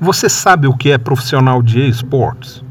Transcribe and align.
Você 0.00 0.28
sabe 0.28 0.66
o 0.66 0.76
que 0.76 0.90
é 0.90 0.98
profissional 0.98 1.62
de 1.62 1.88
esportes? 1.88 2.64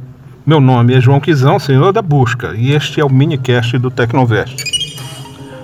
Meu 0.46 0.60
nome 0.60 0.94
é 0.94 1.00
João 1.00 1.20
Quizão, 1.20 1.60
senhor 1.60 1.94
da 1.94 2.02
busca, 2.02 2.54
e 2.56 2.74
este 2.74 3.00
é 3.00 3.06
o 3.06 3.12
minicast 3.12 3.78
do 3.78 3.90
Tecnovest. 3.90 4.64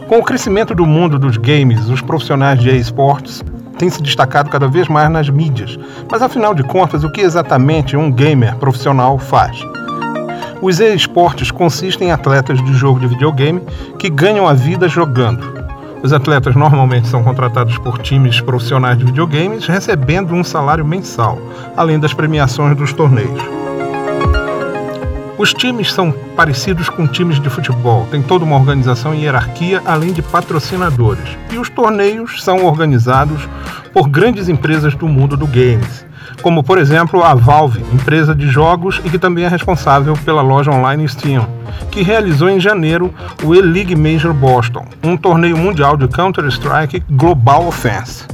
Com 0.07 0.19
o 0.19 0.23
crescimento 0.23 0.73
do 0.73 0.85
mundo 0.85 1.19
dos 1.19 1.35
games, 1.35 1.89
os 1.89 2.01
profissionais 2.01 2.59
de 2.61 2.69
esportes 2.69 3.43
têm 3.77 3.89
se 3.89 4.01
destacado 4.01 4.49
cada 4.49 4.67
vez 4.67 4.87
mais 4.87 5.09
nas 5.09 5.29
mídias. 5.29 5.77
Mas 6.09 6.21
afinal 6.21 6.55
de 6.55 6.63
contas, 6.63 7.03
o 7.03 7.11
que 7.11 7.21
exatamente 7.21 7.97
um 7.97 8.11
gamer 8.11 8.55
profissional 8.55 9.19
faz? 9.19 9.59
Os 10.61 10.79
esportes 10.79 11.51
consistem 11.51 12.09
em 12.09 12.11
atletas 12.11 12.63
de 12.63 12.73
jogo 12.73 12.99
de 12.99 13.07
videogame 13.07 13.61
que 13.99 14.09
ganham 14.09 14.47
a 14.47 14.53
vida 14.53 14.87
jogando. 14.87 15.56
Os 16.03 16.13
atletas 16.13 16.55
normalmente 16.55 17.07
são 17.07 17.23
contratados 17.23 17.77
por 17.79 17.99
times 17.99 18.39
profissionais 18.39 18.97
de 18.97 19.05
videogames, 19.05 19.65
recebendo 19.65 20.33
um 20.33 20.43
salário 20.43 20.85
mensal, 20.85 21.39
além 21.75 21.99
das 21.99 22.13
premiações 22.13 22.77
dos 22.77 22.93
torneios. 22.93 23.66
Os 25.37 25.53
times 25.53 25.93
são 25.93 26.11
parecidos 26.35 26.89
com 26.89 27.05
times 27.05 27.39
de 27.39 27.47
futebol, 27.47 28.07
tem 28.09 28.23
toda 28.23 28.43
uma 28.43 28.55
organização 28.55 29.13
e 29.13 29.21
hierarquia, 29.21 29.83
além 29.85 30.11
de 30.11 30.23
patrocinadores. 30.23 31.37
E 31.51 31.59
os 31.59 31.69
torneios 31.69 32.43
são 32.43 32.65
organizados 32.65 33.47
por 33.93 34.09
grandes 34.09 34.49
empresas 34.49 34.95
do 34.95 35.07
mundo 35.07 35.37
do 35.37 35.45
games, 35.45 36.03
como 36.41 36.63
por 36.63 36.79
exemplo 36.79 37.23
a 37.23 37.35
Valve, 37.35 37.85
empresa 37.93 38.33
de 38.33 38.47
jogos 38.47 38.99
e 39.05 39.11
que 39.11 39.19
também 39.19 39.43
é 39.43 39.47
responsável 39.47 40.15
pela 40.25 40.41
loja 40.41 40.71
online 40.71 41.07
Steam, 41.07 41.47
que 41.91 42.01
realizou 42.01 42.49
em 42.49 42.59
janeiro 42.59 43.13
o 43.43 43.53
E-League 43.53 43.95
Major 43.95 44.33
Boston, 44.33 44.87
um 45.03 45.15
torneio 45.15 45.55
mundial 45.55 45.95
de 45.95 46.07
Counter-Strike 46.07 47.03
Global 47.11 47.67
Offense. 47.67 48.25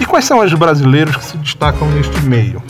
E 0.00 0.06
quais 0.06 0.24
são 0.24 0.40
os 0.40 0.54
brasileiros 0.54 1.16
que 1.16 1.24
se 1.24 1.36
destacam 1.36 1.86
neste 1.90 2.18
meio? 2.22 2.62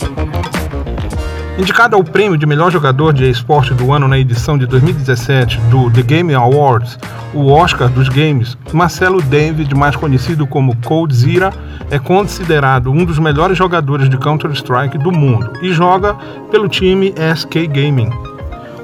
Indicado 1.57 1.95
ao 1.95 2.03
prêmio 2.03 2.37
de 2.37 2.45
melhor 2.45 2.71
jogador 2.71 3.11
de 3.11 3.27
esporte 3.27 3.73
do 3.73 3.91
ano 3.91 4.07
na 4.07 4.19
edição 4.19 4.59
de 4.59 4.67
2017 4.67 5.57
do 5.71 5.89
The 5.89 6.03
Game 6.03 6.31
Awards, 6.35 6.99
o 7.33 7.51
Oscar 7.51 7.89
dos 7.89 8.09
Games, 8.09 8.55
Marcelo 8.71 9.19
David, 9.23 9.73
mais 9.73 9.95
conhecido 9.95 10.45
como 10.45 10.77
Cold 10.85 11.15
Zira, 11.15 11.51
é 11.89 11.97
considerado 11.97 12.91
um 12.91 13.03
dos 13.03 13.17
melhores 13.17 13.57
jogadores 13.57 14.07
de 14.07 14.17
Counter-Strike 14.17 14.99
do 14.99 15.11
mundo 15.11 15.51
e 15.59 15.73
joga 15.73 16.15
pelo 16.51 16.69
time 16.69 17.11
SK 17.35 17.65
Gaming. 17.67 18.11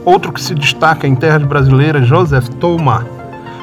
Outro 0.03 0.33
que 0.33 0.41
se 0.41 0.55
destaca 0.55 1.05
em 1.05 1.13
terras 1.13 1.43
brasileiras, 1.43 2.07
Joseph 2.07 2.49
Toma, 2.59 3.05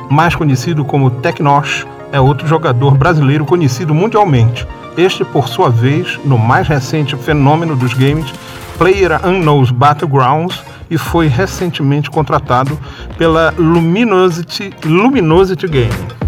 mais 0.08 0.36
conhecido 0.36 0.84
como 0.84 1.10
Tecnosh, 1.10 1.84
é 2.12 2.20
outro 2.20 2.46
jogador 2.46 2.96
brasileiro 2.96 3.44
conhecido 3.44 3.92
mundialmente. 3.92 4.64
Este, 4.96 5.24
por 5.24 5.48
sua 5.48 5.70
vez, 5.70 6.18
no 6.24 6.36
mais 6.38 6.66
recente 6.66 7.16
fenômeno 7.16 7.76
dos 7.76 7.94
games, 7.94 8.32
Player 8.76 9.20
Unknowns 9.26 9.70
Battlegrounds 9.70 10.62
e 10.90 10.98
foi 10.98 11.28
recentemente 11.28 12.10
contratado 12.10 12.78
pela 13.16 13.54
Luminosity, 13.56 14.72
Luminosity 14.84 15.66
Gaming. 15.66 16.20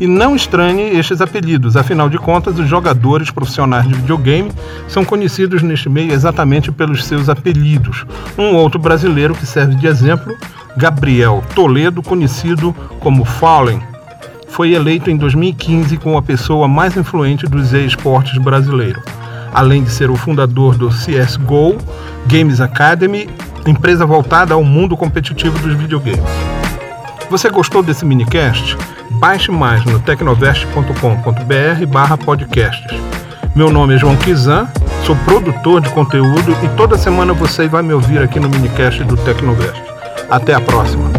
E 0.00 0.06
não 0.06 0.34
estranhe 0.34 0.98
estes 0.98 1.20
apelidos, 1.20 1.76
afinal 1.76 2.08
de 2.08 2.18
contas, 2.18 2.58
os 2.58 2.66
jogadores 2.66 3.30
profissionais 3.30 3.86
de 3.86 3.94
videogame 3.94 4.50
são 4.88 5.04
conhecidos 5.04 5.62
neste 5.62 5.88
meio 5.88 6.12
exatamente 6.12 6.72
pelos 6.72 7.04
seus 7.04 7.28
apelidos. 7.28 8.04
Um 8.36 8.54
outro 8.54 8.80
brasileiro 8.80 9.34
que 9.34 9.46
serve 9.46 9.76
de 9.76 9.86
exemplo, 9.86 10.36
Gabriel 10.76 11.44
Toledo, 11.54 12.02
conhecido 12.02 12.74
como 12.98 13.24
Fallen, 13.24 13.80
foi 14.52 14.72
eleito 14.72 15.10
em 15.10 15.16
2015 15.16 15.96
como 15.98 16.16
a 16.16 16.22
pessoa 16.22 16.68
mais 16.68 16.96
influente 16.96 17.46
dos 17.46 17.72
esportes 17.72 18.38
brasileiros 18.38 19.02
além 19.52 19.82
de 19.82 19.90
ser 19.90 20.10
o 20.10 20.16
fundador 20.16 20.76
do 20.76 20.88
CSGO 20.88 21.76
Games 22.26 22.60
Academy, 22.60 23.28
empresa 23.66 24.06
voltada 24.06 24.54
ao 24.54 24.64
mundo 24.64 24.96
competitivo 24.96 25.58
dos 25.58 25.74
videogames. 25.76 26.20
Você 27.30 27.48
gostou 27.50 27.82
desse 27.82 28.04
minicast? 28.04 28.76
Baixe 29.12 29.50
mais 29.50 29.84
no 29.84 30.00
tecnovest.com.br 30.00 31.86
barra 31.88 32.16
podcasts. 32.16 33.00
Meu 33.54 33.70
nome 33.70 33.94
é 33.94 33.98
João 33.98 34.16
Kizan, 34.16 34.66
sou 35.04 35.14
produtor 35.16 35.80
de 35.80 35.90
conteúdo 35.90 36.56
e 36.62 36.68
toda 36.76 36.96
semana 36.96 37.32
você 37.34 37.68
vai 37.68 37.82
me 37.82 37.92
ouvir 37.92 38.18
aqui 38.18 38.40
no 38.40 38.48
minicast 38.48 39.04
do 39.04 39.16
Tecnovest. 39.18 39.82
Até 40.30 40.54
a 40.54 40.60
próxima! 40.60 41.11